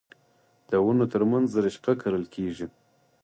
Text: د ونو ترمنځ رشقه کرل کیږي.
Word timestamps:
د 0.69 0.73
ونو 0.85 1.05
ترمنځ 1.13 1.49
رشقه 1.65 1.93
کرل 2.01 2.25
کیږي. 2.35 2.67